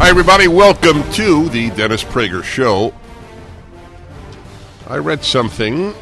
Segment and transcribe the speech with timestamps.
[0.00, 0.48] Hi, everybody.
[0.48, 2.94] Welcome to the Dennis Prager Show.
[4.88, 5.92] I read something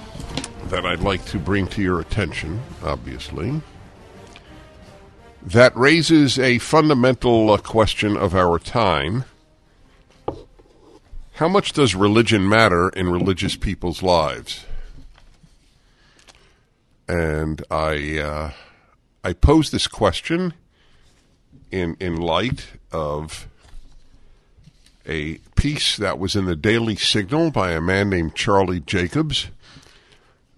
[0.67, 3.61] that I'd like to bring to your attention, obviously,
[5.43, 9.25] that raises a fundamental uh, question of our time.
[11.33, 14.65] How much does religion matter in religious people's lives?
[17.09, 18.51] And I, uh,
[19.25, 20.55] I pose this question
[21.73, 23.49] in in light of
[25.09, 29.49] a piece that was in the Daily Signal by a man named Charlie Jacobs,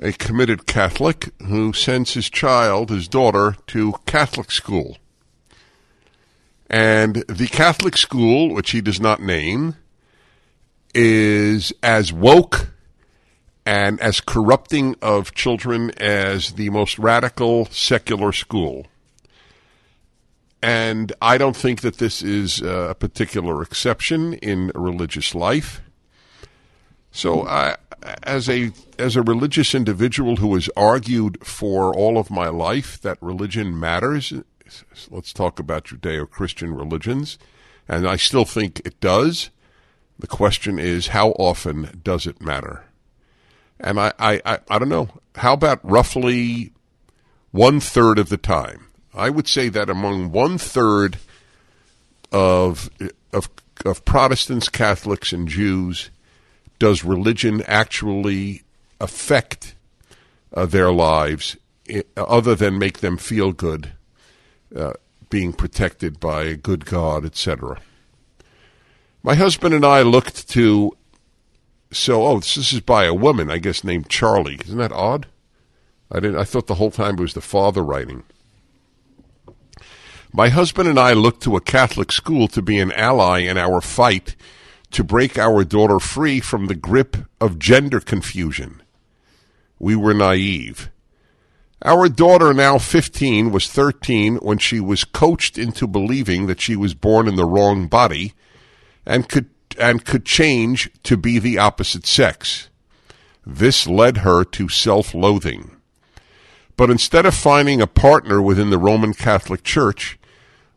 [0.00, 4.98] a committed Catholic who sends his child, his daughter, to Catholic school.
[6.68, 9.76] And the Catholic school, which he does not name,
[10.94, 12.70] is as woke
[13.64, 18.86] and as corrupting of children as the most radical secular school.
[20.62, 25.80] And I don't think that this is uh, a particular exception in religious life.
[27.10, 27.76] So, I,
[28.22, 33.18] as a as a religious individual who has argued for all of my life that
[33.20, 34.32] religion matters,
[35.10, 37.38] let's talk about Judeo-Christian religions,
[37.88, 39.50] and I still think it does.
[40.18, 42.84] The question is, how often does it matter?
[43.78, 45.08] And I, I, I, I don't know.
[45.36, 46.72] How about roughly
[47.50, 48.86] one third of the time?
[49.14, 51.18] I would say that among one third
[52.32, 52.90] of
[53.32, 53.48] of
[53.84, 56.10] of Protestants, Catholics, and Jews,
[56.78, 58.62] does religion actually
[59.00, 59.74] affect
[60.52, 61.56] uh, their lives,
[62.16, 63.92] other than make them feel good,
[64.74, 64.92] uh,
[65.28, 67.80] being protected by a good God, etc.
[69.22, 70.96] My husband and I looked to.
[71.92, 74.60] So, oh, this is by a woman, I guess, named Charlie.
[74.64, 75.26] Isn't that odd?
[76.10, 76.38] I didn't.
[76.38, 78.22] I thought the whole time it was the father writing.
[80.32, 83.80] My husband and I looked to a Catholic school to be an ally in our
[83.80, 84.36] fight
[84.92, 88.80] to break our daughter free from the grip of gender confusion.
[89.80, 90.88] We were naive.
[91.84, 96.94] Our daughter, now 15, was 13 when she was coached into believing that she was
[96.94, 98.34] born in the wrong body
[99.04, 99.48] and could,
[99.80, 102.68] and could change to be the opposite sex.
[103.44, 105.76] This led her to self loathing.
[106.76, 110.18] But instead of finding a partner within the Roman Catholic Church,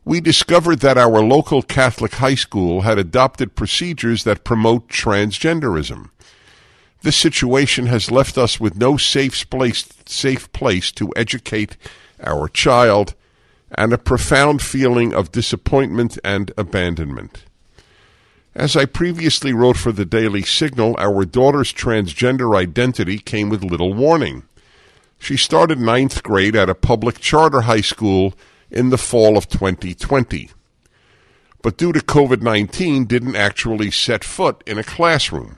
[0.04, 6.10] we discovered that our local Catholic high school had adopted procedures that promote transgenderism.
[7.02, 11.76] This situation has left us with no safe place, safe place to educate
[12.22, 13.14] our child
[13.76, 17.44] and a profound feeling of disappointment and abandonment.
[18.54, 23.92] As I previously wrote for the Daily Signal, our daughter's transgender identity came with little
[23.92, 24.44] warning.
[25.18, 28.34] She started ninth grade at a public charter high school
[28.74, 30.50] in the fall of 2020.
[31.62, 35.56] But due to COVID 19, didn't actually set foot in a classroom.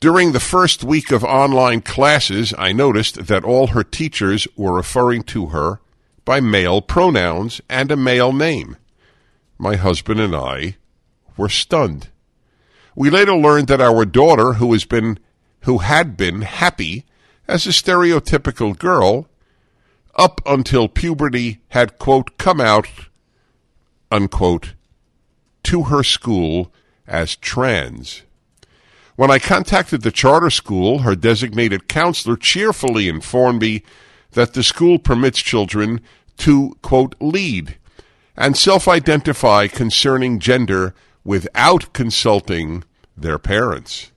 [0.00, 5.22] During the first week of online classes, I noticed that all her teachers were referring
[5.24, 5.80] to her
[6.24, 8.76] by male pronouns and a male name.
[9.56, 10.76] My husband and I
[11.36, 12.08] were stunned.
[12.94, 15.18] We later learned that our daughter, who has been
[15.60, 17.04] who had been happy
[17.48, 19.28] as a stereotypical girl,
[20.16, 22.88] up until puberty had, quote, come out,
[24.10, 24.74] unquote,
[25.64, 26.72] to her school
[27.06, 28.22] as trans.
[29.16, 33.82] When I contacted the charter school, her designated counselor cheerfully informed me
[34.32, 36.00] that the school permits children
[36.38, 37.76] to, quote, lead
[38.36, 42.84] and self identify concerning gender without consulting
[43.16, 44.12] their parents.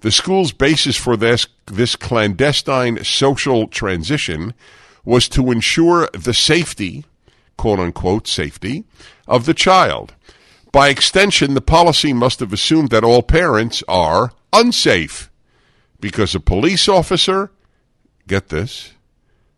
[0.00, 4.52] The school's basis for this, this clandestine social transition
[5.06, 7.06] was to ensure the safety,
[7.56, 8.84] quote unquote, safety
[9.26, 10.14] of the child.
[10.72, 15.30] By extension, the policy must have assumed that all parents are unsafe
[16.00, 17.50] because a police officer,
[18.26, 18.92] get this,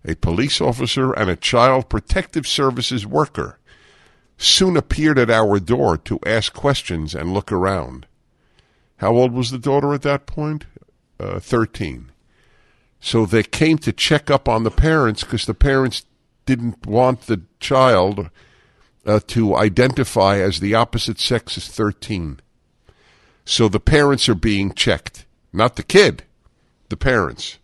[0.05, 3.59] a police officer and a child protective services worker
[4.37, 8.07] soon appeared at our door to ask questions and look around.
[8.99, 10.67] How old was the daughter at that point?
[11.19, 12.13] Uh, 13.
[13.01, 16.05] So they came to check up on the parents because the parents
[16.47, 18.31] didn't want the child
[19.07, 22.41] uh, to identify as the opposite sex is 13.
[23.45, 26.25] So the parents are being checked, not the kid,
[26.89, 27.59] the parents.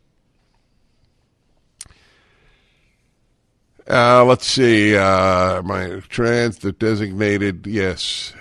[3.89, 4.97] Uh, let's see.
[4.97, 8.33] Uh, my trans, the designated, yes.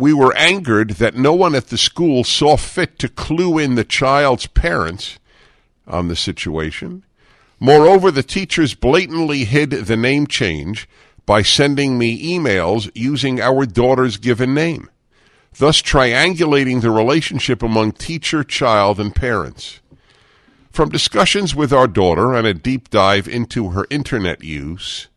[0.00, 3.84] We were angered that no one at the school saw fit to clue in the
[3.84, 5.18] child's parents
[5.86, 7.04] on the situation.
[7.58, 10.88] Moreover, the teachers blatantly hid the name change
[11.26, 14.88] by sending me emails using our daughter's given name,
[15.58, 19.80] thus triangulating the relationship among teacher, child, and parents.
[20.70, 25.08] From discussions with our daughter and a deep dive into her internet use,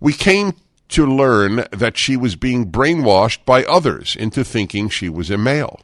[0.00, 0.56] we came
[0.94, 5.80] to learn that she was being brainwashed by others into thinking she was a male.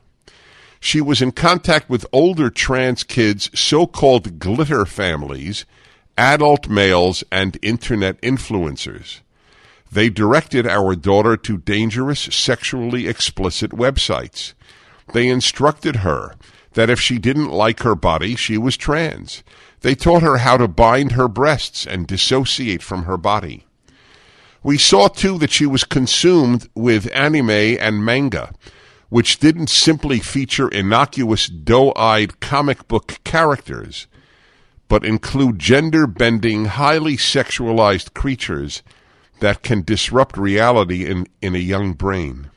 [0.79, 5.67] She was in contact with older trans kids, so called glitter families,
[6.17, 9.21] adult males, and internet influencers.
[9.91, 14.55] They directed our daughter to dangerous, sexually explicit websites.
[15.13, 16.37] They instructed her
[16.75, 19.43] that if she didn't like her body, she was trans.
[19.81, 23.67] They taught her how to bind her breasts and dissociate from her body.
[24.63, 28.53] We saw too that she was consumed with anime and manga,
[29.09, 34.07] which didn't simply feature innocuous doe eyed comic book characters,
[34.89, 38.83] but include gender bending, highly sexualized creatures
[39.41, 42.51] that can disrupt reality in, in a young brain.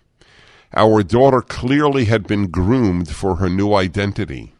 [0.76, 4.54] Our daughter clearly had been groomed for her new identity.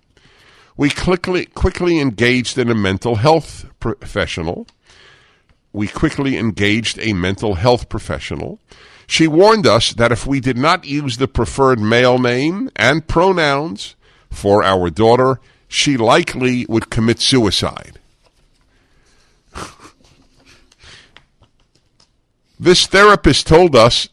[0.78, 4.68] We quickly, quickly engaged in a mental health professional.
[5.74, 8.60] We quickly engaged a mental health professional.
[9.08, 13.96] She warned us that if we did not use the preferred male name and pronouns
[14.30, 18.00] for our daughter, she likely would commit suicide.
[22.60, 24.08] this therapist told us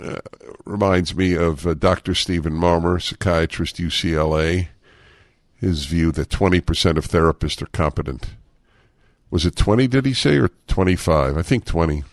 [0.00, 0.18] uh,
[0.64, 2.14] reminds me of uh, Dr.
[2.14, 4.68] Stephen Marmer, psychiatrist, UCLA.
[5.56, 8.34] His view that 20% of therapists are competent.
[9.34, 11.36] Was it 20, did he say, or 25?
[11.36, 12.04] I think 20.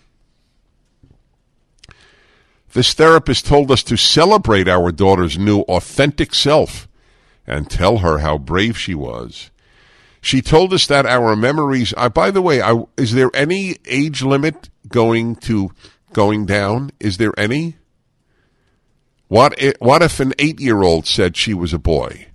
[2.73, 6.87] This therapist told us to celebrate our daughter's new authentic self
[7.45, 9.51] and tell her how brave she was.
[10.19, 11.93] She told us that our memories.
[11.95, 15.69] Uh, by the way, I, is there any age limit going to
[16.13, 16.89] going down?
[16.99, 17.75] Is there any?
[19.27, 22.29] What if, what if an eight year old said she was a boy?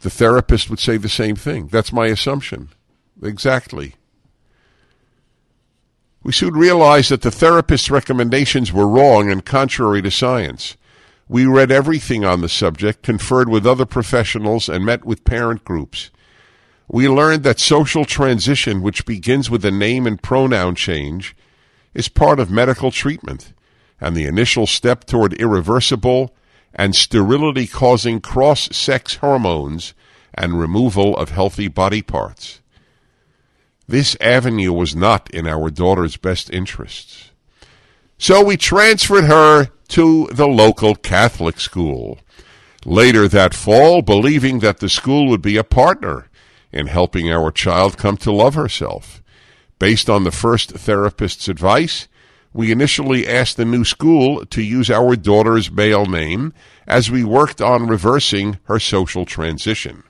[0.00, 1.68] The therapist would say the same thing.
[1.68, 2.70] That's my assumption.
[3.22, 3.94] Exactly.
[6.22, 10.76] We soon realized that the therapist's recommendations were wrong and contrary to science.
[11.28, 16.10] We read everything on the subject, conferred with other professionals, and met with parent groups.
[16.88, 21.36] We learned that social transition, which begins with a name and pronoun change,
[21.94, 23.52] is part of medical treatment
[24.00, 26.34] and the initial step toward irreversible
[26.74, 29.94] and sterility causing cross sex hormones
[30.34, 32.60] and removal of healthy body parts.
[33.88, 37.30] This avenue was not in our daughter's best interests.
[38.18, 42.18] So we transferred her to the local Catholic school.
[42.84, 46.28] Later that fall, believing that the school would be a partner
[46.70, 49.22] in helping our child come to love herself.
[49.78, 52.08] Based on the first therapist's advice,
[52.52, 56.52] we initially asked the new school to use our daughter's male name
[56.86, 60.02] as we worked on reversing her social transition.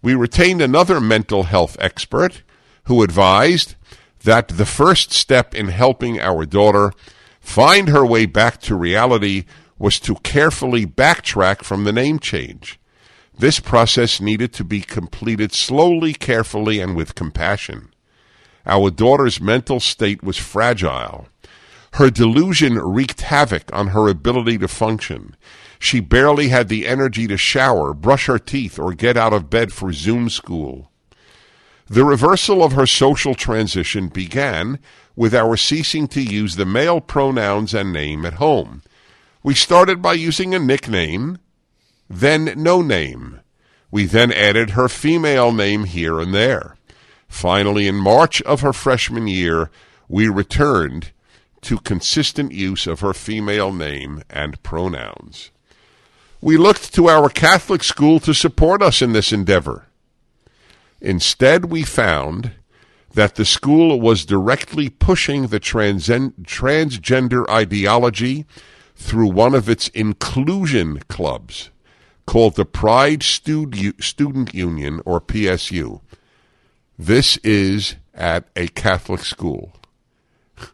[0.00, 2.42] We retained another mental health expert
[2.88, 3.76] who advised
[4.24, 6.92] that the first step in helping our daughter
[7.40, 9.44] find her way back to reality
[9.78, 12.78] was to carefully backtrack from the name change.
[13.38, 17.90] This process needed to be completed slowly, carefully, and with compassion.
[18.66, 21.28] Our daughter's mental state was fragile
[21.94, 25.34] her delusion wreaked havoc on her ability to function.
[25.78, 29.72] She barely had the energy to shower, brush her teeth, or get out of bed
[29.72, 30.90] for Zoom school.
[31.90, 34.78] The reversal of her social transition began
[35.16, 38.82] with our ceasing to use the male pronouns and name at home.
[39.42, 41.38] We started by using a nickname,
[42.08, 43.40] then no name.
[43.90, 46.76] We then added her female name here and there.
[47.26, 49.70] Finally, in March of her freshman year,
[50.08, 51.12] we returned
[51.62, 55.50] to consistent use of her female name and pronouns.
[56.40, 59.87] We looked to our Catholic school to support us in this endeavor.
[61.00, 62.52] Instead, we found
[63.14, 68.44] that the school was directly pushing the transgender ideology
[68.94, 71.70] through one of its inclusion clubs
[72.26, 76.02] called the Pride Stud- Student Union, or PSU.
[76.98, 79.72] This is at a Catholic school.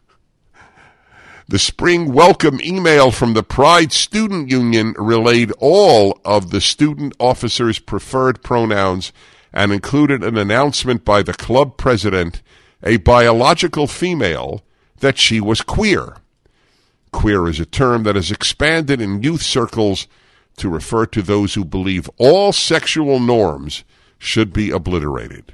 [1.47, 7.77] The spring welcome email from the Pride Student Union relayed all of the student officers'
[7.77, 9.13] preferred pronouns
[9.55, 12.41] and included an announcement by the club president,
[12.83, 14.61] a biological female,
[14.99, 16.17] that she was queer.
[17.13, 20.07] Queer is a term that has expanded in youth circles
[20.57, 23.85] to refer to those who believe all sexual norms
[24.17, 25.53] should be obliterated.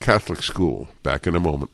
[0.00, 1.70] Catholic school, back in a moment.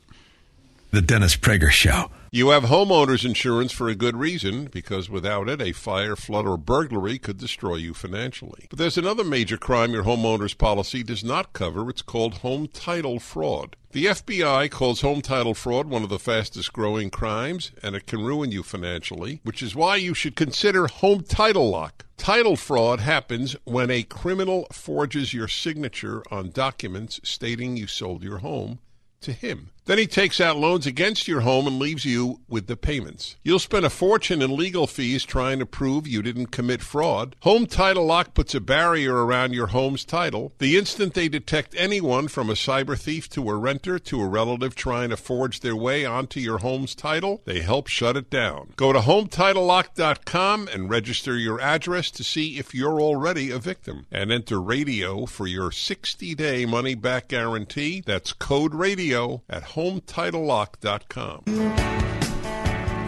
[0.90, 2.11] The Dennis Prager Show.
[2.33, 6.57] You have homeowners insurance for a good reason, because without it, a fire, flood, or
[6.57, 8.68] burglary could destroy you financially.
[8.71, 11.90] But there's another major crime your homeowner's policy does not cover.
[11.90, 13.76] It's called home title fraud.
[13.92, 18.25] The FBI calls home title fraud one of the fastest growing crimes, and it can
[18.25, 22.07] ruin you financially, which is why you should consider home title lock.
[22.16, 28.38] Title fraud happens when a criminal forges your signature on documents stating you sold your
[28.38, 28.78] home
[29.21, 29.71] to him.
[29.88, 33.37] Then he takes out loans against your home and leaves you with the payments.
[33.42, 37.35] You'll spend a fortune in legal fees trying to prove you didn't commit fraud.
[37.40, 40.52] Home Title Lock puts a barrier around your home's title.
[40.59, 44.75] The instant they detect anyone from a cyber thief to a renter to a relative
[44.75, 48.75] trying to forge their way onto your home's title, they help shut it down.
[48.76, 54.04] Go to HometitleLock.com and register your address to see if you're already a victim.
[54.12, 58.02] And enter radio for your 60 day money back guarantee.
[58.04, 61.44] That's code radio at HometitleLock.com.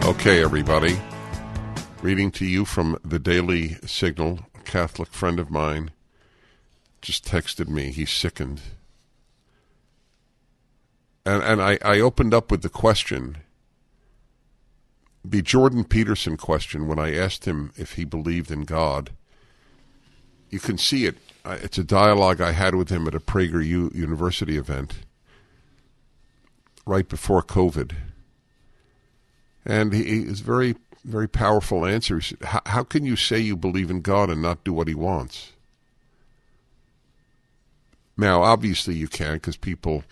[0.05, 0.97] Okay, everybody.
[2.01, 4.39] Reading to you from the Daily Signal.
[4.55, 5.91] A Catholic friend of mine
[7.01, 7.91] just texted me.
[7.91, 8.61] He's sickened.
[11.25, 13.39] And, and I, I opened up with the question
[15.25, 19.11] the Jordan Peterson question when I asked him if he believed in God.
[20.49, 21.17] You can see it.
[21.45, 23.61] It's a dialogue I had with him at a Prager
[23.93, 24.99] University event
[26.85, 27.93] right before COVID.
[29.65, 32.19] And he, is very, very powerful answer.
[32.19, 34.87] He said, how, how can you say you believe in God and not do what
[34.87, 35.51] he wants?
[38.17, 40.03] Now, obviously you can because people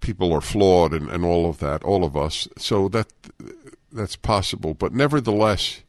[0.00, 2.48] people are flawed and, and all of that, all of us.
[2.56, 3.12] So that
[3.92, 4.74] that's possible.
[4.74, 5.82] But nevertheless,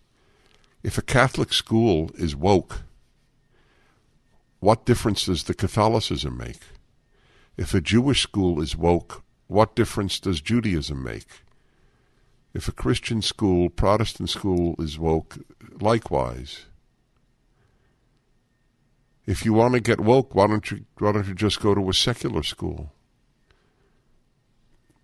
[0.84, 2.82] if a Catholic school is woke,
[4.60, 6.60] what difference does the Catholicism make?
[7.62, 11.44] If a Jewish school is woke, what difference does Judaism make?
[12.56, 15.38] If a Christian school, Protestant school is woke,
[15.80, 16.66] likewise.
[19.28, 21.88] If you want to get woke, why don't you why don't you just go to
[21.88, 22.94] a secular school?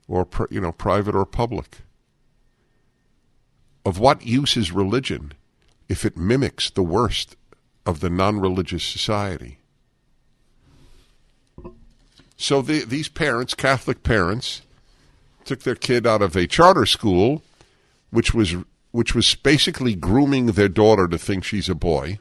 [0.07, 1.81] Or you know, private or public?
[3.85, 5.33] Of what use is religion
[5.87, 7.35] if it mimics the worst
[7.85, 9.59] of the non-religious society?
[12.38, 14.62] So the, these parents, Catholic parents,
[15.44, 17.41] took their kid out of a charter school,
[18.12, 18.56] which was
[18.91, 22.20] which was basically grooming their daughter to think she's a boy.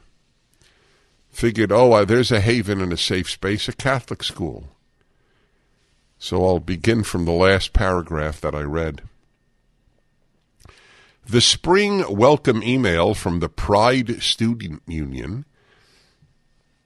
[1.29, 4.67] Figured, oh, uh, there's a haven and a safe space, a Catholic school.
[6.19, 9.03] So I'll begin from the last paragraph that I read.
[11.25, 15.45] The spring welcome email from the Pride Student Union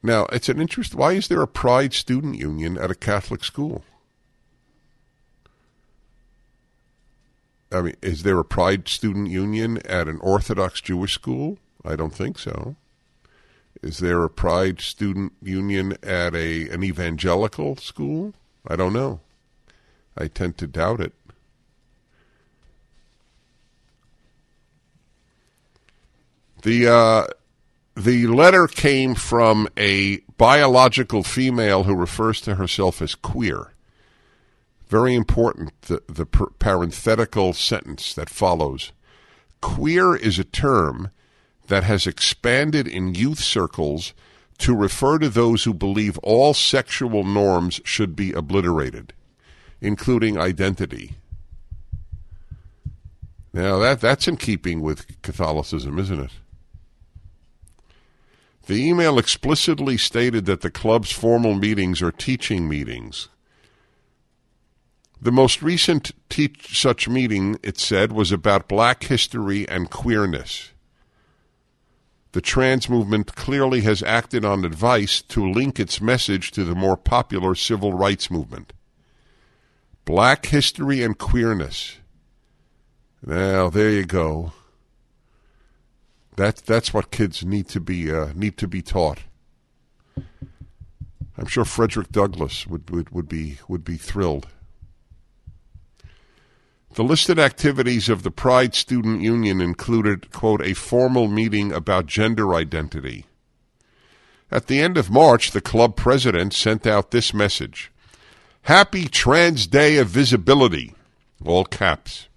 [0.03, 0.95] now, it's an interest.
[0.95, 3.83] Why is there a Pride Student Union at a Catholic school?
[7.71, 11.57] I mean, is there a Pride Student Union at an Orthodox Jewish school?
[11.85, 12.75] I don't think so.
[13.81, 18.33] Is there a Pride Student Union at a an evangelical school?
[18.67, 19.21] I don't know.
[20.17, 21.13] I tend to doubt it.
[26.63, 27.27] The uh,
[27.95, 33.73] the letter came from a biological female who refers to herself as queer.
[34.87, 38.91] Very important, the, the parenthetical sentence that follows.
[39.61, 41.11] Queer is a term
[41.67, 44.13] that has expanded in youth circles
[44.57, 49.13] to refer to those who believe all sexual norms should be obliterated,
[49.79, 51.15] including identity.
[53.53, 56.31] Now that that's in keeping with Catholicism, isn't it?
[58.67, 63.29] The email explicitly stated that the club's formal meetings are teaching meetings.
[65.21, 70.71] The most recent teach such meeting, it said, was about black history and queerness.
[72.31, 76.97] The trans movement clearly has acted on advice to link its message to the more
[76.97, 78.73] popular civil rights movement.
[80.05, 81.97] Black history and queerness.
[83.23, 84.53] Now, there you go.
[86.41, 89.19] That's that's what kids need to be uh, need to be taught.
[91.37, 94.47] I'm sure Frederick Douglass would, would, would be would be thrilled.
[96.95, 102.55] The listed activities of the Pride Student Union included, quote, a formal meeting about gender
[102.55, 103.27] identity.
[104.49, 107.91] At the end of March, the club president sent out this message
[108.63, 110.95] Happy Trans Day of Visibility,
[111.45, 112.29] all caps.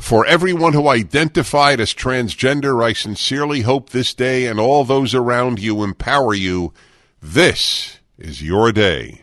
[0.00, 5.60] For everyone who identified as transgender, I sincerely hope this day and all those around
[5.60, 6.72] you empower you.
[7.22, 9.22] This is your day.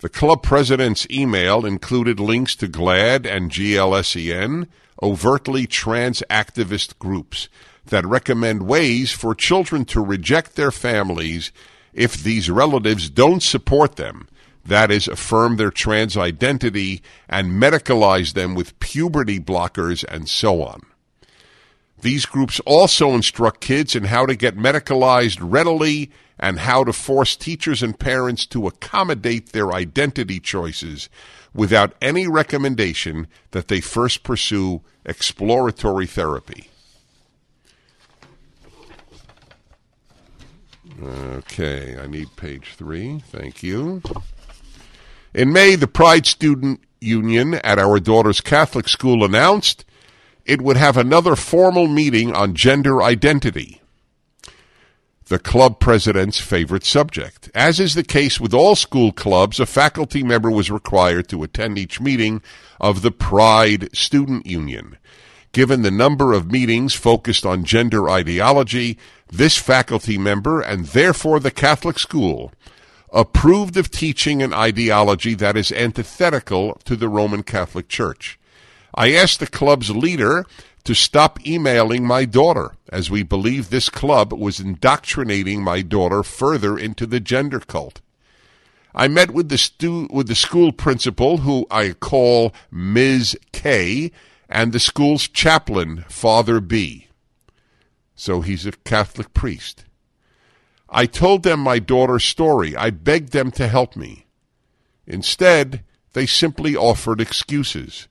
[0.00, 4.66] The club president's email included links to GLAAD and GLSEN,
[5.02, 7.48] overtly trans activist groups
[7.86, 11.50] that recommend ways for children to reject their families
[11.94, 14.28] if these relatives don't support them,
[14.66, 20.82] that is, affirm their trans identity and medicalize them with puberty blockers and so on.
[22.00, 27.34] These groups also instruct kids in how to get medicalized readily and how to force
[27.36, 31.08] teachers and parents to accommodate their identity choices
[31.54, 36.68] without any recommendation that they first pursue exploratory therapy.
[41.02, 43.22] Okay, I need page three.
[43.30, 44.02] Thank you.
[45.36, 49.84] In May, the Pride Student Union at our daughter's Catholic school announced
[50.46, 53.82] it would have another formal meeting on gender identity
[55.26, 57.50] the club president's favorite subject.
[57.54, 61.76] As is the case with all school clubs, a faculty member was required to attend
[61.76, 62.40] each meeting
[62.80, 64.96] of the Pride Student Union.
[65.52, 71.50] Given the number of meetings focused on gender ideology, this faculty member, and therefore the
[71.50, 72.52] Catholic school,
[73.12, 78.38] approved of teaching an ideology that is antithetical to the Roman Catholic Church.
[78.94, 80.44] I asked the club's leader
[80.84, 86.78] to stop emailing my daughter, as we believe this club was indoctrinating my daughter further
[86.78, 88.00] into the gender cult.
[88.94, 93.36] I met with the stu- with the school principal, who I call Ms.
[93.52, 94.10] K,
[94.48, 97.08] and the school's chaplain, Father B.
[98.14, 99.84] So he's a Catholic priest.
[100.88, 102.76] I told them my daughter's story.
[102.76, 104.26] I begged them to help me.
[105.06, 108.08] Instead, they simply offered excuses.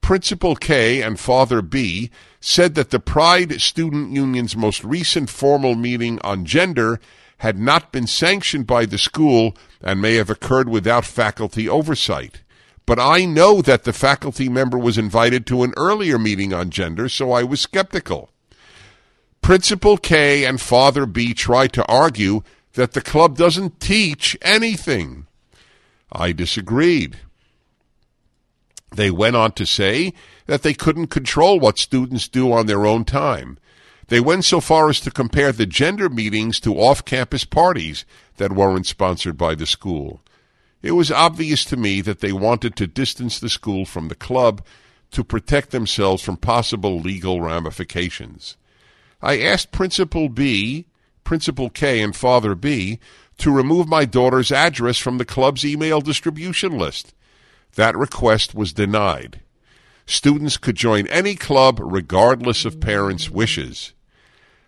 [0.00, 2.10] Principal K and Father B
[2.40, 7.00] said that the Pride Student Union's most recent formal meeting on gender
[7.38, 12.42] had not been sanctioned by the school and may have occurred without faculty oversight.
[12.86, 17.08] But I know that the faculty member was invited to an earlier meeting on gender,
[17.08, 18.30] so I was skeptical.
[19.44, 25.26] Principal K and Father B tried to argue that the club doesn't teach anything.
[26.10, 27.18] I disagreed.
[28.96, 30.14] They went on to say
[30.46, 33.58] that they couldn't control what students do on their own time.
[34.08, 38.06] They went so far as to compare the gender meetings to off campus parties
[38.38, 40.22] that weren't sponsored by the school.
[40.80, 44.64] It was obvious to me that they wanted to distance the school from the club
[45.10, 48.56] to protect themselves from possible legal ramifications.
[49.24, 50.84] I asked Principal B,
[51.24, 52.98] Principal K, and Father B
[53.38, 57.14] to remove my daughter's address from the club's email distribution list.
[57.74, 59.40] That request was denied.
[60.04, 63.94] Students could join any club regardless of parents' wishes.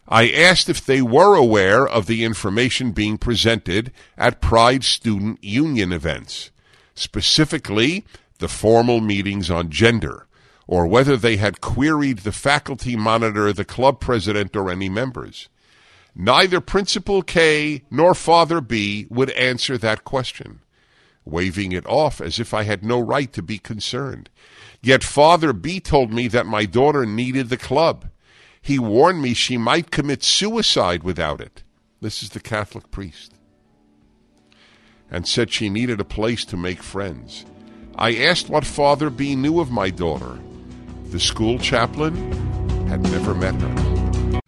[0.08, 5.92] I asked if they were aware of the information being presented at Pride Student Union
[5.92, 6.50] events,
[6.94, 8.06] specifically
[8.38, 10.26] the formal meetings on gender,
[10.66, 15.48] or whether they had queried the faculty monitor, the club president, or any members.
[16.14, 20.60] Neither Principal K nor Father B would answer that question
[21.26, 24.30] waving it off as if I had no right to be concerned.
[24.80, 28.08] Yet Father B told me that my daughter needed the club.
[28.62, 31.64] He warned me she might commit suicide without it.
[32.00, 33.34] This is the Catholic priest.
[35.10, 37.44] And said she needed a place to make friends.
[37.96, 40.38] I asked what Father B knew of my daughter.
[41.10, 42.14] The school chaplain
[42.88, 43.96] had never met her.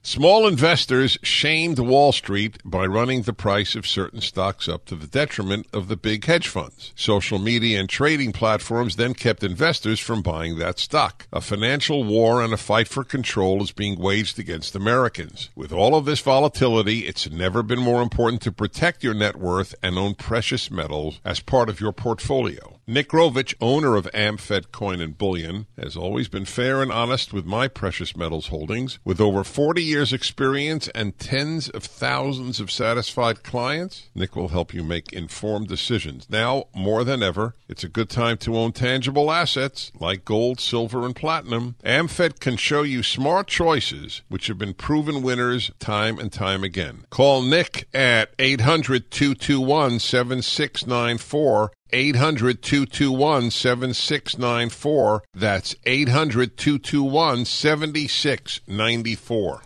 [0.03, 5.07] Small investors shamed Wall Street by running the price of certain stocks up to the
[5.07, 6.93] detriment of the big hedge funds.
[6.97, 11.27] Social media and trading platforms then kept investors from buying that stock.
[11.31, 15.51] A financial war and a fight for control is being waged against Americans.
[15.55, 19.75] With all of this volatility, it's never been more important to protect your net worth
[19.83, 22.78] and own precious metals as part of your portfolio.
[22.91, 27.45] Nick Grovich, owner of AmFed Coin and Bullion, has always been fair and honest with
[27.45, 28.99] my precious metals holdings.
[29.05, 34.73] With over 40 years' experience and tens of thousands of satisfied clients, Nick will help
[34.73, 36.31] you make informed decisions.
[36.31, 41.05] Now, more than ever, it's a good time to own tangible assets like gold, silver,
[41.05, 41.77] and platinum.
[41.85, 47.05] AmFed can show you smart choices which have been proven winners time and time again.
[47.11, 55.25] Call Nick at 800 221 7694 800 221 7694.
[55.35, 59.63] That's 800 221 7694.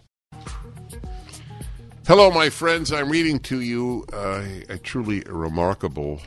[2.06, 2.92] Hello, my friends.
[2.92, 6.20] I'm reading to you uh, a truly remarkable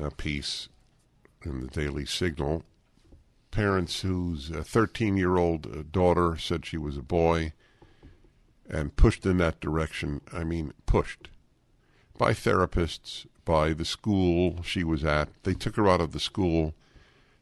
[0.00, 0.68] uh, piece
[1.44, 2.64] in the Daily Signal.
[3.50, 7.52] Parents whose 13 year old daughter said she was a boy
[8.68, 10.20] and pushed in that direction.
[10.32, 11.28] I mean, pushed
[12.16, 15.28] by therapists, by the school she was at.
[15.42, 16.74] They took her out of the school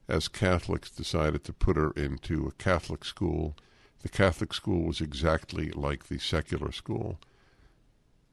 [0.09, 3.57] as Catholics decided to put her into a Catholic school.
[4.03, 7.19] The Catholic school was exactly like the secular school,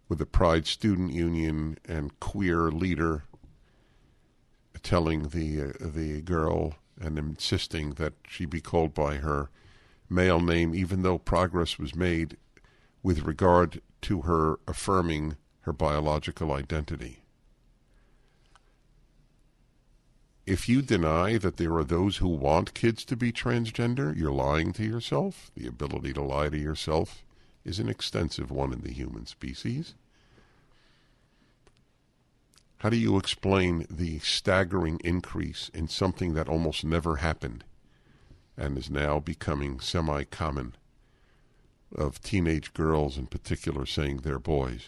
[0.07, 3.23] with a Pride Student Union and queer leader
[4.81, 9.49] telling the uh, the girl and insisting that she be called by her
[10.09, 12.37] male name, even though progress was made
[13.03, 17.19] with regard to her affirming her biological identity.
[20.45, 24.73] If you deny that there are those who want kids to be transgender, you're lying
[24.73, 25.51] to yourself.
[25.55, 27.23] The ability to lie to yourself
[27.63, 29.93] is an extensive one in the human species.
[32.77, 37.63] How do you explain the staggering increase in something that almost never happened
[38.57, 40.75] and is now becoming semi common
[41.93, 44.87] of teenage girls in particular saying they're boys?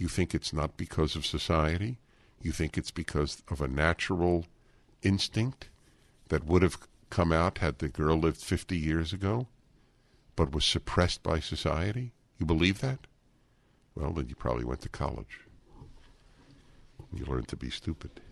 [0.00, 1.98] You think it's not because of society?
[2.40, 4.46] You think it's because of a natural
[5.02, 5.68] instinct
[6.30, 6.78] that would have
[7.10, 9.46] come out had the girl lived 50 years ago,
[10.36, 12.12] but was suppressed by society?
[12.38, 13.00] You believe that?
[13.94, 15.40] Well, then you probably went to college.
[17.12, 18.22] You learned to be stupid.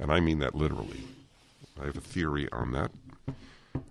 [0.00, 1.04] And I mean that literally.
[1.80, 2.90] I have a theory on that.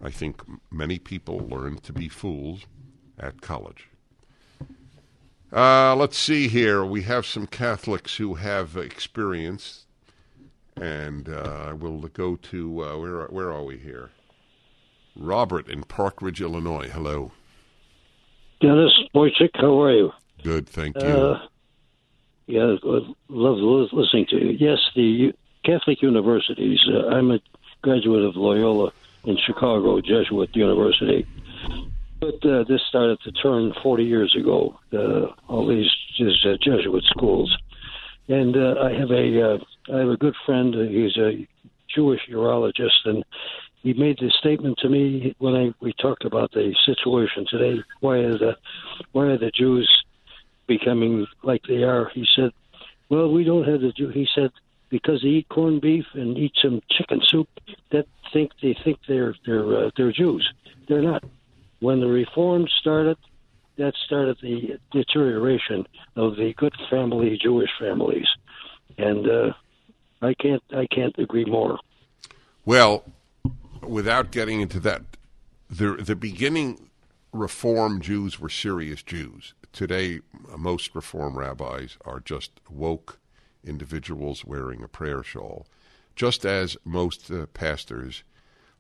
[0.04, 2.66] I think many people learn to be fools
[3.18, 3.88] at college.
[5.54, 6.86] Uh, let's see here.
[6.86, 9.86] We have some Catholics who have experience,
[10.78, 13.26] and uh, we'll go to uh, where?
[13.26, 14.12] Where are we here?
[15.16, 16.90] Robert in Park Ridge, Illinois.
[16.90, 17.34] Hello,
[18.62, 19.50] Dennis Wojcik.
[19.56, 20.12] How are you?
[20.44, 21.08] Good, thank you.
[21.08, 21.48] Uh,
[22.48, 23.08] yeah, love
[23.92, 24.58] listening to you.
[24.58, 25.34] Yes, the
[25.66, 26.80] Catholic universities.
[26.88, 27.40] Uh, I'm a
[27.82, 28.92] graduate of Loyola
[29.26, 31.28] in Chicago Jesuit University.
[32.22, 37.04] But uh, this started to turn 40 years ago, uh, all these just, uh, Jesuit
[37.06, 37.58] schools.
[38.28, 39.58] And uh, I have a uh,
[39.92, 40.76] I have a good friend.
[40.76, 41.48] Uh, he's a
[41.94, 43.26] Jewish urologist, and
[43.82, 47.82] he made this statement to me when I we talked about the situation today.
[48.02, 48.56] Why are the
[49.14, 49.90] why are the Jews
[50.68, 52.12] becoming like they are?
[52.14, 52.52] He said,
[53.10, 54.52] "Well, we don't have the Jew." He said,
[54.90, 57.50] "Because they eat corned beef and eat some chicken soup,
[57.92, 60.48] that think they think they're they're uh, they're Jews.
[60.88, 61.24] They're not
[61.82, 63.18] when the reform started,
[63.78, 68.28] that started the deterioration of the good family Jewish families,
[68.98, 69.54] and uh,
[70.22, 71.80] I can't I can't agree more.
[72.66, 73.04] Well,
[73.82, 75.02] without getting into that,
[75.70, 76.90] the the beginning
[77.34, 79.54] Reform Jews were serious Jews.
[79.74, 80.20] Today,
[80.58, 83.20] most Reform rabbis are just woke
[83.64, 85.66] individuals wearing a prayer shawl,
[86.16, 88.24] just as most uh, pastors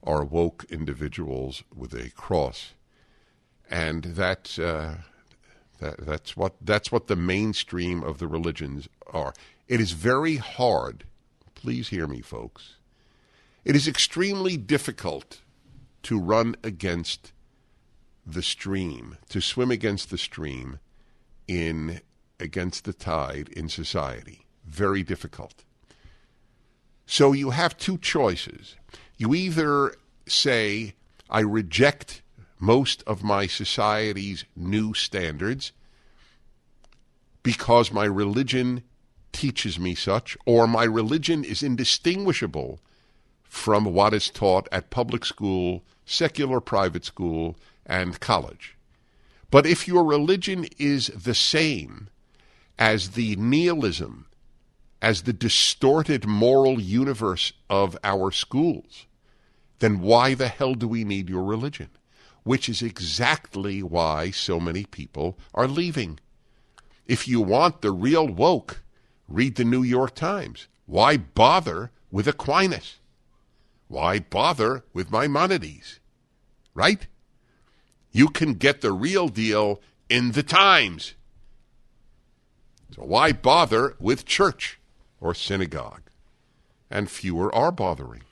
[0.03, 2.73] are woke individuals with a cross
[3.71, 4.95] and that, uh,
[5.79, 9.33] that that's what that's what the mainstream of the religions are.
[9.67, 11.05] It is very hard.
[11.55, 12.75] Please hear me, folks.
[13.65, 15.41] It is extremely difficult
[16.03, 17.33] to run against
[18.25, 20.79] the stream, to swim against the stream
[21.47, 22.01] in
[22.39, 24.45] against the tide in society.
[24.65, 25.63] Very difficult.
[27.05, 28.75] So you have two choices.
[29.17, 29.95] You either
[30.27, 30.95] say,
[31.29, 32.21] I reject
[32.61, 35.71] most of my society's new standards
[37.43, 38.83] because my religion
[39.31, 42.79] teaches me such, or my religion is indistinguishable
[43.43, 48.77] from what is taught at public school, secular private school, and college.
[49.49, 52.09] But if your religion is the same
[52.77, 54.27] as the nihilism,
[55.01, 59.07] as the distorted moral universe of our schools,
[59.79, 61.89] then why the hell do we need your religion?
[62.43, 66.19] Which is exactly why so many people are leaving.
[67.05, 68.81] If you want the real woke,
[69.27, 70.67] read the New York Times.
[70.85, 72.97] Why bother with Aquinas?
[73.87, 75.99] Why bother with Maimonides?
[76.73, 77.07] Right?
[78.11, 81.13] You can get the real deal in the Times.
[82.95, 84.79] So why bother with church
[85.19, 86.09] or synagogue?
[86.89, 88.23] And fewer are bothering.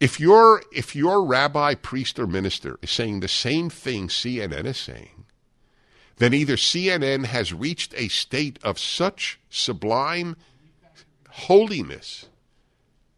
[0.00, 4.76] If your if your rabbi, priest, or minister is saying the same thing CNN is
[4.76, 5.24] saying,
[6.16, 10.36] then either CNN has reached a state of such sublime
[11.30, 12.26] holiness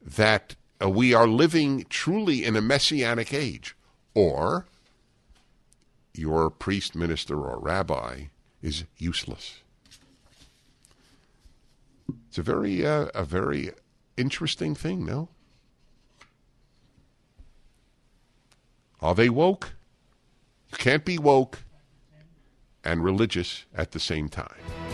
[0.03, 3.75] that uh, we are living truly in a messianic age,
[4.15, 4.67] or
[6.15, 8.25] your priest, minister, or rabbi
[8.63, 9.61] is useless.
[12.29, 13.73] It's a very uh, a very
[14.17, 15.29] interesting thing, no?
[19.01, 19.75] Are they woke?
[20.71, 21.61] You can't be woke
[22.85, 24.86] and religious at the same time.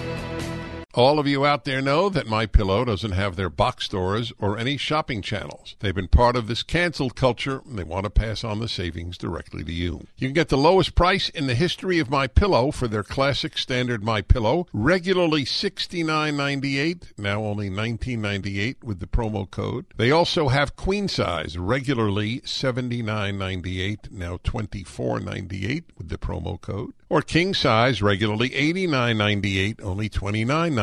[0.95, 4.59] All of you out there know that My Pillow doesn't have their box stores or
[4.59, 5.75] any shopping channels.
[5.81, 9.17] They've been part of this canceled culture and they want to pass on the savings
[9.17, 10.07] directly to you.
[10.19, 13.57] You can get the lowest price in the history of My Pillow for their classic
[13.57, 19.87] standard My Pillow, regularly $69.98, now only $19.98 with the promo code.
[19.97, 27.55] They also have queen size, regularly $79.98, now $24.98 with the promo code, or king
[27.55, 30.82] size, regularly $89.98, only $29.98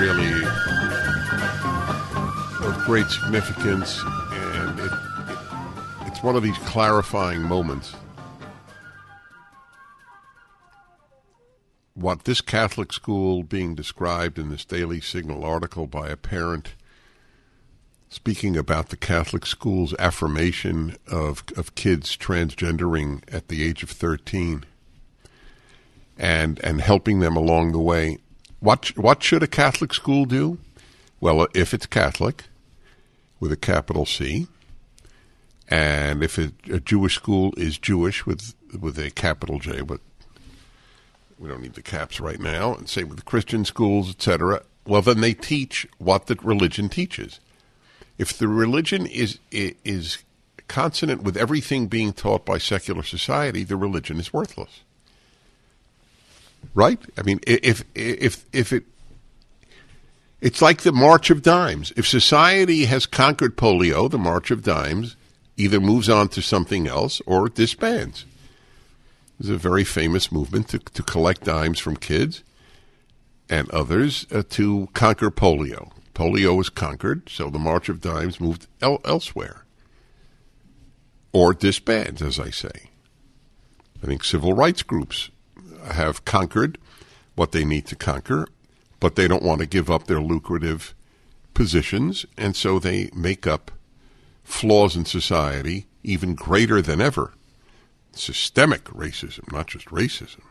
[0.00, 0.37] Really of
[2.88, 5.38] great significance, and it, it,
[6.06, 7.94] it's one of these clarifying moments.
[11.92, 16.76] What this Catholic school being described in this Daily Signal article by a parent
[18.08, 24.64] speaking about the Catholic school's affirmation of, of kids transgendering at the age of 13
[26.16, 28.16] and, and helping them along the way.
[28.60, 30.56] What, what should a Catholic school do?
[31.20, 32.44] Well, if it's Catholic,
[33.40, 34.46] with a capital C,
[35.68, 40.00] and if it, a Jewish school is Jewish with with a capital J, but
[41.38, 44.62] we don't need the caps right now, and same with Christian schools, etc.
[44.86, 47.40] Well, then they teach what the religion teaches.
[48.16, 50.18] If the religion is is
[50.66, 54.82] consonant with everything being taught by secular society, the religion is worthless.
[56.74, 57.00] Right?
[57.16, 58.84] I mean, if if if it
[60.40, 61.92] it's like the March of Dimes.
[61.96, 65.16] If society has conquered polio, the March of Dimes
[65.56, 68.24] either moves on to something else or disbands.
[69.38, 72.42] There's a very famous movement to, to collect dimes from kids
[73.48, 75.90] and others uh, to conquer polio.
[76.14, 79.64] Polio was conquered, so the March of Dimes moved el- elsewhere
[81.32, 82.90] or disbands, as I say.
[84.02, 85.30] I think civil rights groups
[85.92, 86.78] have conquered
[87.34, 88.48] what they need to conquer,
[89.00, 90.94] but they don't want to give up their lucrative
[91.54, 93.70] positions, and so they make up
[94.44, 97.32] flaws in society even greater than ever.
[98.12, 100.42] Systemic racism, not just racism.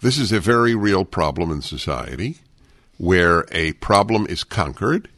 [0.00, 2.38] This is a very real problem in society
[2.96, 5.08] where a problem is conquered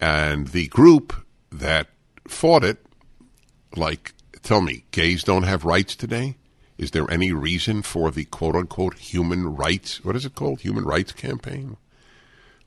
[0.00, 1.12] and the group
[1.52, 1.88] that
[2.26, 2.78] fought it,
[3.76, 6.36] like, tell me, gays don't have rights today?
[6.80, 10.02] Is there any reason for the quote unquote human rights?
[10.02, 10.62] What is it called?
[10.62, 11.76] Human rights campaign?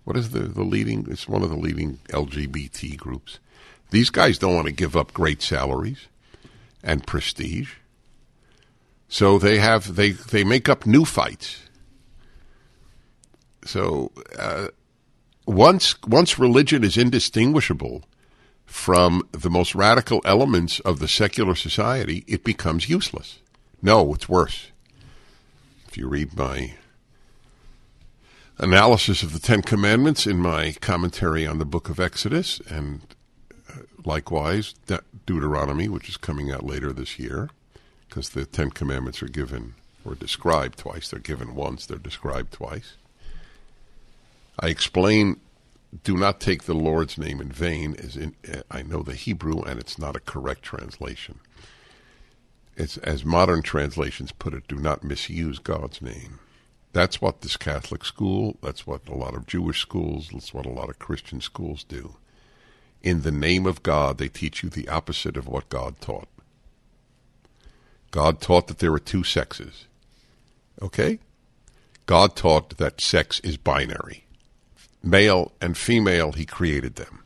[0.04, 1.08] What is the, the leading?
[1.10, 3.39] It's one of the leading LGBT groups.
[3.89, 6.10] These guys don't want to give up great salaries
[6.84, 7.73] and prestige.
[9.10, 11.63] So they have they they make up new fights.
[13.65, 14.67] So uh,
[15.47, 18.04] once once religion is indistinguishable
[18.67, 23.39] from the most radical elements of the secular society, it becomes useless.
[23.86, 24.72] No, it's worse.
[25.89, 26.76] If you read my
[28.58, 33.02] analysis of the Ten Commandments in my commentary on the book of Exodus, and
[33.69, 37.50] uh, likewise De- Deuteronomy, which is coming out later this year,
[38.08, 39.74] because the Ten Commandments are given
[40.06, 41.10] or described twice.
[41.10, 42.93] They're given once, they're described twice.
[44.58, 45.41] I explain
[46.06, 49.62] do not take the Lord's name in vain, as in, uh, I know the Hebrew
[49.62, 51.39] and it's not a correct translation.
[52.76, 56.40] It's as modern translations put it, do not misuse God's name.
[56.92, 60.72] That's what this Catholic school, that's what a lot of Jewish schools, that's what a
[60.72, 62.16] lot of Christian schools do.
[63.02, 66.28] In the name of God, they teach you the opposite of what God taught.
[68.12, 69.88] God taught that there were two sexes.
[70.82, 71.20] Okay?
[72.06, 74.26] God taught that sex is binary.
[75.04, 77.24] Male and female, He created them.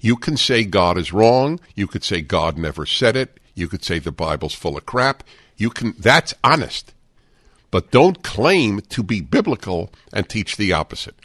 [0.00, 1.60] You can say God is wrong.
[1.74, 3.38] You could say God never said it.
[3.54, 5.24] You could say the Bible's full of crap.
[5.56, 6.92] You can, that's honest.
[7.70, 11.16] But don't claim to be biblical and teach the opposite.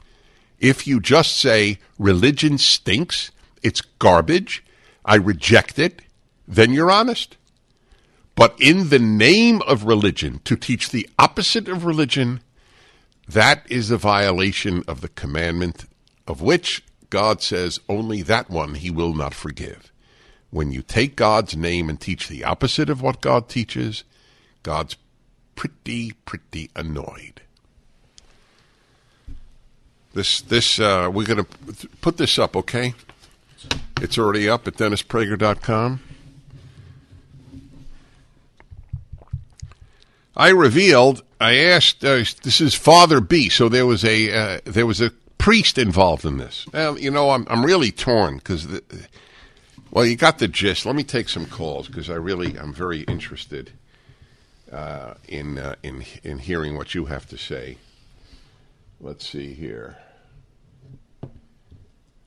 [0.60, 3.32] If you just say religion stinks,
[3.64, 4.64] it's garbage,
[5.06, 6.02] I reject it,
[6.48, 7.38] then you're honest.
[8.36, 12.42] But in the name of religion, to teach the opposite of religion,
[13.28, 15.86] that is a violation of the commandment
[16.26, 19.92] of which God says only that one he will not forgive.
[20.52, 24.04] When you take God's name and teach the opposite of what God teaches,
[24.64, 24.98] God's
[25.56, 27.42] pretty, pretty annoyed.
[30.14, 32.96] This, this, uh, we're going to put this up, okay?
[34.02, 36.00] It's already up at DennisPrager.com.
[40.40, 41.22] I revealed.
[41.42, 42.04] I asked.
[42.04, 43.50] Uh, this is Father B.
[43.50, 46.66] So there was a uh, there was a priest involved in this.
[46.72, 48.66] Well, you know, I'm I'm really torn because
[49.92, 50.86] well, you got the gist.
[50.86, 53.72] Let me take some calls because I really I'm very interested
[54.72, 57.78] uh, in uh, in in hearing what you have to say.
[59.02, 59.98] Let's see here.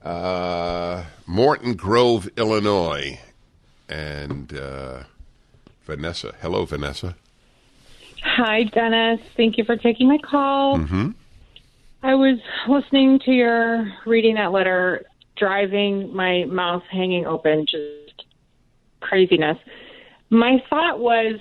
[0.02, 3.20] Uh, Morton Grove, Illinois,
[3.88, 5.04] and uh,
[5.84, 6.34] Vanessa.
[6.40, 7.14] Hello, Vanessa.
[8.24, 9.20] Hi, Dennis.
[9.36, 10.78] Thank you for taking my call.
[10.78, 11.10] Mm-hmm.
[12.02, 15.04] I was listening to your reading that letter,
[15.42, 18.24] driving my mouth hanging open, just
[19.00, 19.58] craziness.
[20.30, 21.40] My thought was,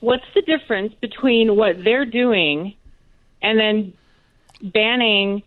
[0.00, 2.74] what's the difference between what they're doing
[3.40, 3.92] and then
[4.60, 5.44] banning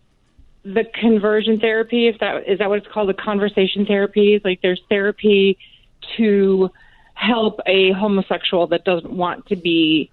[0.64, 2.08] the conversion therapy?
[2.08, 4.40] If that is that what it's called, the conversation therapy?
[4.42, 5.58] Like there's therapy
[6.16, 6.70] to
[7.12, 10.10] help a homosexual that doesn't want to be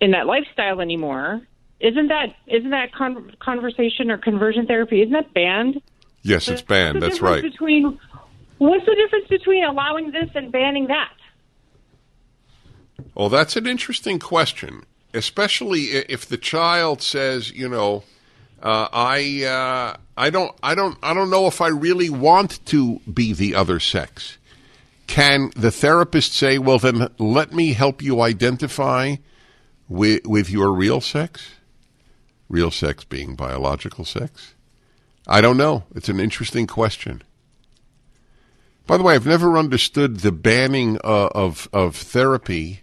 [0.00, 1.40] in that lifestyle anymore.
[1.78, 5.02] Isn't that isn't that con- conversation or conversion therapy?
[5.02, 5.80] Isn't that banned?
[6.26, 7.00] Yes, it's banned.
[7.00, 7.42] That's right.
[7.42, 7.98] Between
[8.58, 11.12] what's the difference between allowing this and banning that?
[13.14, 14.84] Well, that's an interesting question,
[15.14, 18.04] especially if the child says, you know,
[18.62, 23.00] uh, I uh, I don't I don't I don't know if I really want to
[23.12, 24.38] be the other sex.
[25.06, 29.16] Can the therapist say, well, then let me help you identify
[29.88, 31.52] with, with your real sex?
[32.48, 34.55] Real sex being biological sex?
[35.26, 35.84] I don't know.
[35.94, 37.22] It's an interesting question.
[38.86, 42.82] By the way, I've never understood the banning uh, of of therapy.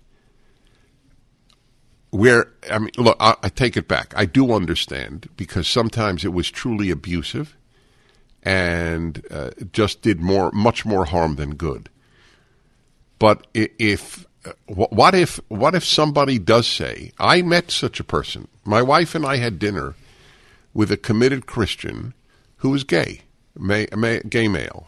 [2.09, 4.13] Where I mean, look, I, I take it back.
[4.15, 7.55] I do understand because sometimes it was truly abusive,
[8.43, 11.89] and uh, just did more, much more harm than good.
[13.17, 14.27] But if
[14.67, 18.49] what if what if somebody does say, "I met such a person.
[18.65, 19.95] My wife and I had dinner
[20.73, 22.13] with a committed Christian
[22.63, 23.19] who was gay,
[23.57, 24.87] may, may, gay male,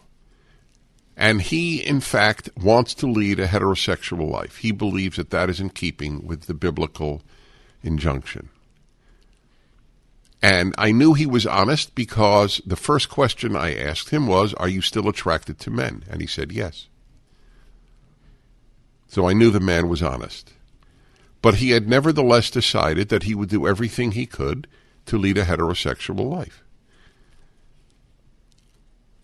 [1.18, 4.58] and he in fact wants to lead a heterosexual life.
[4.58, 7.22] He believes that that is in keeping with the biblical
[7.84, 8.48] injunction."
[10.42, 14.70] And I knew he was honest because the first question I asked him was, "Are
[14.70, 16.88] you still attracted to men?" And he said, "Yes."
[19.08, 20.54] So I knew the man was honest.
[21.42, 24.68] But he had nevertheless decided that he would do everything he could
[25.08, 26.62] to lead a heterosexual life.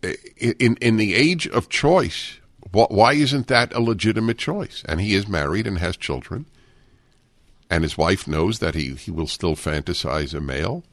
[0.03, 2.39] In, in the age of choice,
[2.71, 4.83] why isn't that a legitimate choice?
[4.87, 6.45] And he is married and has children.
[7.69, 10.83] And his wife knows that he, he will still fantasize a male.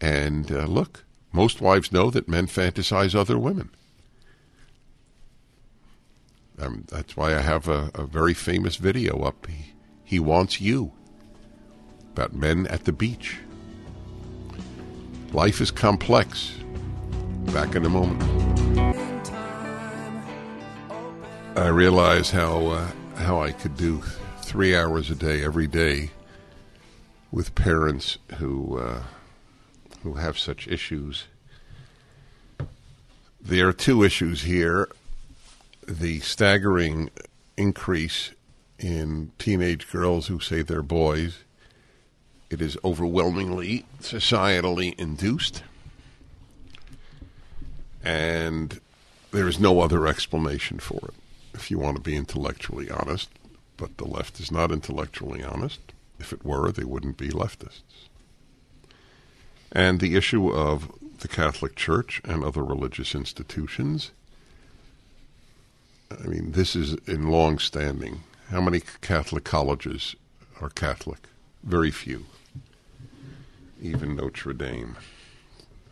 [0.00, 3.70] And uh, look, most wives know that men fantasize other women.
[6.58, 9.46] Um, that's why I have a, a, very famous video up.
[9.46, 9.72] He,
[10.04, 10.92] he wants you
[12.12, 13.38] about men at the beach.
[15.32, 16.52] Life is complex.
[17.52, 18.22] Back in a moment.
[21.54, 24.02] I realize how uh, how I could do
[24.40, 26.10] three hours a day every day
[27.30, 29.02] with parents who uh,
[30.02, 31.26] who have such issues.
[33.40, 34.88] There are two issues here
[35.86, 37.10] the staggering
[37.56, 38.30] increase
[38.78, 41.40] in teenage girls who say they're boys.
[42.48, 45.62] It is overwhelmingly societally induced.
[48.02, 48.80] And
[49.30, 51.14] there is no other explanation for it,
[51.54, 53.30] if you want to be intellectually honest.
[53.76, 55.80] But the left is not intellectually honest.
[56.18, 58.08] If it were, they wouldn't be leftists.
[59.72, 64.10] And the issue of the Catholic Church and other religious institutions.
[66.10, 68.20] I mean, this is in long standing.
[68.50, 70.14] How many Catholic colleges
[70.60, 71.20] are Catholic?
[71.62, 72.26] Very few.
[73.80, 74.96] Even Notre Dame,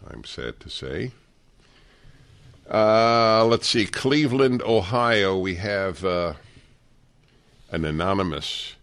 [0.09, 1.13] I'm sad to say.
[2.71, 6.35] Uh, let's see, Cleveland, Ohio, we have uh,
[7.73, 8.77] an anonymous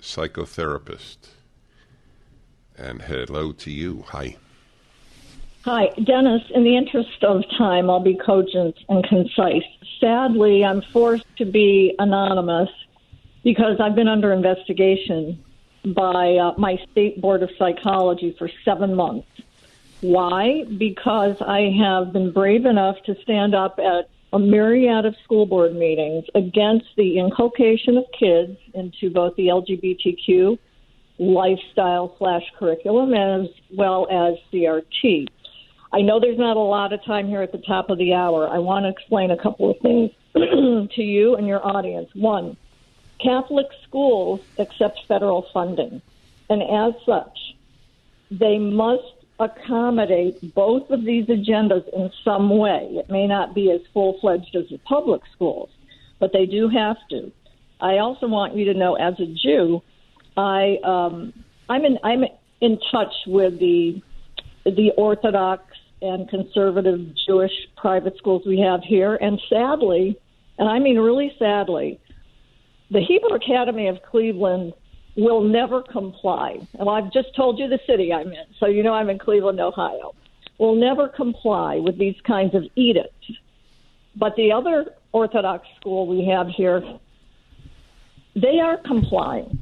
[0.00, 1.18] psychotherapist.
[2.76, 4.04] And hello to you.
[4.08, 4.36] Hi.
[5.64, 6.42] Hi, Dennis.
[6.52, 9.62] In the interest of time, I'll be cogent and concise.
[10.00, 12.70] Sadly, I'm forced to be anonymous
[13.44, 15.44] because I've been under investigation
[15.84, 19.28] by uh, my state board of psychology for seven months.
[20.02, 20.64] Why?
[20.64, 25.74] Because I have been brave enough to stand up at a myriad of school board
[25.76, 30.58] meetings against the inculcation of kids into both the LGBTQ
[31.18, 35.28] lifestyle slash curriculum as well as CRT.
[35.92, 38.48] I know there's not a lot of time here at the top of the hour.
[38.48, 42.08] I want to explain a couple of things to you and your audience.
[42.14, 42.56] One,
[43.22, 46.02] Catholic schools accept federal funding,
[46.50, 47.38] and as such,
[48.32, 52.88] they must accommodate both of these agendas in some way.
[52.92, 55.70] It may not be as full fledged as the public schools,
[56.18, 57.32] but they do have to.
[57.80, 59.82] I also want you to know, as a Jew,
[60.36, 61.32] I um,
[61.68, 62.24] I'm in I'm
[62.60, 64.00] in touch with the
[64.64, 65.64] the Orthodox
[66.00, 70.18] and conservative Jewish private schools we have here, and sadly,
[70.58, 72.00] and I mean really sadly,
[72.90, 74.74] the Hebrew Academy of Cleveland
[75.16, 76.58] will never comply.
[76.78, 79.60] And I've just told you the city I'm in, so you know I'm in Cleveland,
[79.60, 80.14] Ohio.
[80.58, 83.30] Will never comply with these kinds of edicts.
[84.16, 86.82] But the other Orthodox school we have here,
[88.34, 89.58] they are complying.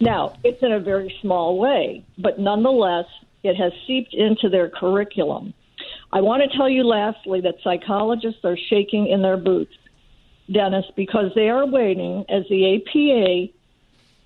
[0.00, 3.06] Now, it's in a very small way, but nonetheless,
[3.42, 5.54] it has seeped into their curriculum.
[6.12, 9.74] I want to tell you lastly that psychologists are shaking in their boots,
[10.50, 13.52] Dennis, because they are waiting as the APA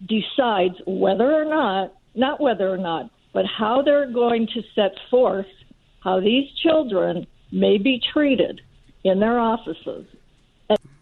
[0.04, 5.46] decides whether or not, not whether or not, but how they're going to set forth
[6.00, 8.60] how these children may be treated
[9.02, 10.06] in their offices.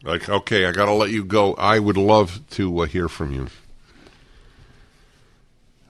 [0.03, 1.55] Like, okay, I got to let you go.
[1.55, 3.49] I would love to uh, hear from you.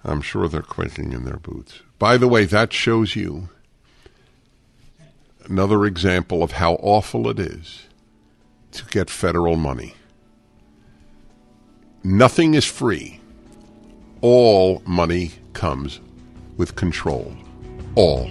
[0.05, 1.81] I'm sure they're quaking in their boots.
[1.99, 3.49] By the way, that shows you
[5.45, 7.87] another example of how awful it is
[8.73, 9.95] to get federal money.
[12.07, 13.19] Nothing is free.
[14.21, 16.01] All money comes
[16.59, 17.35] with control.
[17.95, 18.31] All.